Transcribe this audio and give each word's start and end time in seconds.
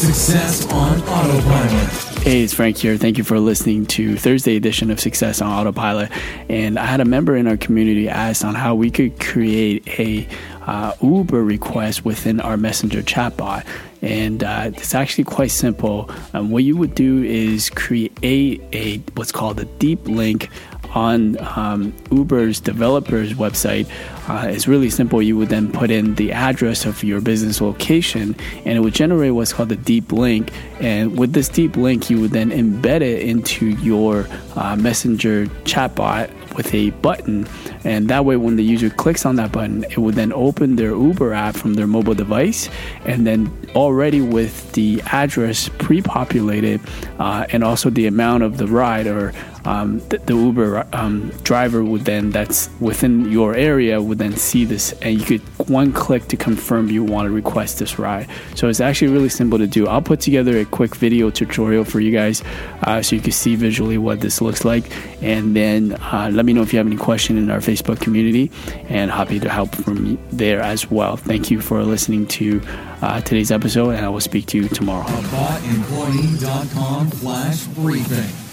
Success 0.00 0.66
on 0.72 0.98
Autopilot. 1.02 2.20
Hey, 2.22 2.42
it's 2.42 2.54
Frank 2.54 2.78
here. 2.78 2.96
Thank 2.96 3.18
you 3.18 3.24
for 3.24 3.38
listening 3.38 3.84
to 3.88 4.16
Thursday 4.16 4.56
edition 4.56 4.90
of 4.90 4.98
Success 4.98 5.42
on 5.42 5.52
Autopilot. 5.52 6.10
And 6.48 6.78
I 6.78 6.86
had 6.86 7.00
a 7.00 7.04
member 7.04 7.36
in 7.36 7.46
our 7.46 7.58
community 7.58 8.08
ask 8.08 8.42
on 8.42 8.54
how 8.54 8.74
we 8.74 8.90
could 8.90 9.20
create 9.20 9.86
a 10.00 10.26
uh, 10.62 10.94
Uber 11.02 11.44
request 11.44 12.02
within 12.06 12.40
our 12.40 12.56
Messenger 12.56 13.02
chatbot. 13.02 13.66
And 14.00 14.42
uh, 14.42 14.70
it's 14.74 14.94
actually 14.94 15.24
quite 15.24 15.50
simple. 15.50 16.10
Um, 16.32 16.50
what 16.50 16.64
you 16.64 16.78
would 16.78 16.94
do 16.94 17.22
is 17.22 17.68
create 17.68 18.62
a 18.72 18.96
what's 19.16 19.32
called 19.32 19.60
a 19.60 19.66
deep 19.66 20.08
link 20.08 20.48
on 20.92 21.36
um, 21.56 21.92
Uber's 22.10 22.60
developers 22.60 23.34
website. 23.34 23.88
Uh, 24.28 24.48
it's 24.48 24.68
really 24.68 24.90
simple. 24.90 25.22
You 25.22 25.36
would 25.36 25.48
then 25.48 25.72
put 25.72 25.90
in 25.90 26.14
the 26.14 26.32
address 26.32 26.84
of 26.84 27.02
your 27.02 27.20
business 27.20 27.60
location 27.60 28.36
and 28.64 28.76
it 28.76 28.80
would 28.80 28.94
generate 28.94 29.32
what's 29.32 29.52
called 29.52 29.72
a 29.72 29.76
deep 29.76 30.12
link. 30.12 30.52
And 30.80 31.18
with 31.18 31.32
this 31.32 31.48
deep 31.48 31.76
link, 31.76 32.10
you 32.10 32.20
would 32.20 32.30
then 32.30 32.50
embed 32.50 33.00
it 33.02 33.22
into 33.22 33.66
your 33.66 34.26
uh, 34.56 34.76
Messenger 34.76 35.46
chatbot 35.64 36.30
with 36.54 36.74
a 36.74 36.90
button. 36.90 37.46
And 37.84 38.08
that 38.08 38.24
way, 38.24 38.36
when 38.36 38.56
the 38.56 38.64
user 38.64 38.90
clicks 38.90 39.24
on 39.24 39.36
that 39.36 39.52
button, 39.52 39.84
it 39.84 39.98
would 39.98 40.14
then 40.14 40.32
open 40.32 40.76
their 40.76 40.90
Uber 40.90 41.32
app 41.32 41.56
from 41.56 41.74
their 41.74 41.86
mobile 41.86 42.14
device. 42.14 42.68
And 43.04 43.26
then, 43.26 43.50
already 43.74 44.20
with 44.20 44.72
the 44.72 45.02
address 45.06 45.68
pre 45.78 46.02
populated 46.02 46.80
uh, 47.18 47.46
and 47.50 47.62
also 47.62 47.90
the 47.90 48.06
amount 48.06 48.42
of 48.42 48.58
the 48.58 48.66
ride 48.66 49.06
or 49.06 49.32
um, 49.64 49.98
the, 50.08 50.18
the, 50.18 50.34
Uber 50.34 50.86
um, 50.92 51.30
driver 51.42 51.84
would 51.84 52.06
then, 52.06 52.30
that's 52.30 52.70
within 52.80 53.30
your 53.30 53.54
area, 53.54 54.00
would 54.00 54.18
then 54.18 54.34
see 54.34 54.64
this 54.64 54.92
and 55.02 55.18
you 55.18 55.24
could 55.24 55.68
one 55.68 55.92
click 55.92 56.28
to 56.28 56.36
confirm 56.36 56.88
you 56.88 57.04
want 57.04 57.26
to 57.26 57.30
request 57.30 57.78
this 57.78 57.98
ride. 57.98 58.26
So 58.54 58.68
it's 58.68 58.80
actually 58.80 59.12
really 59.12 59.28
simple 59.28 59.58
to 59.58 59.66
do. 59.66 59.86
I'll 59.86 60.02
put 60.02 60.20
together 60.20 60.58
a 60.58 60.64
quick 60.64 60.96
video 60.96 61.30
tutorial 61.30 61.84
for 61.84 62.00
you 62.00 62.10
guys 62.10 62.42
uh, 62.82 63.02
so 63.02 63.16
you 63.16 63.22
can 63.22 63.32
see 63.32 63.54
visually 63.54 63.98
what 63.98 64.20
this 64.20 64.40
looks 64.40 64.64
like. 64.64 64.90
And 65.22 65.54
then 65.54 65.92
uh, 65.92 66.30
let 66.32 66.46
me 66.46 66.54
know 66.54 66.62
if 66.62 66.72
you 66.72 66.78
have 66.78 66.86
any 66.86 66.96
question 66.96 67.36
in 67.36 67.50
our 67.50 67.60
Facebook 67.70 68.00
community 68.00 68.50
and 68.88 69.10
happy 69.10 69.38
to 69.40 69.48
help 69.48 69.74
from 69.74 70.18
there 70.32 70.60
as 70.60 70.90
well. 70.90 71.16
Thank 71.16 71.50
you 71.50 71.60
for 71.60 71.82
listening 71.84 72.26
to 72.28 72.60
uh, 73.02 73.20
today's 73.20 73.50
episode 73.50 73.90
and 73.90 74.04
I 74.04 74.08
will 74.08 74.20
speak 74.20 74.46
to 74.46 74.58
you 74.58 74.68
tomorrow. 74.68 75.06
AboutEmployee.com 75.06 77.10
slash 77.12 77.66
briefing. 77.66 78.49